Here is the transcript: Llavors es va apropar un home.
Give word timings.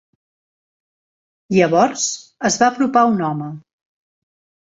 Llavors 1.55 2.05
es 2.49 2.57
va 2.63 2.71
apropar 2.71 3.05
un 3.11 3.21
home. 3.29 3.51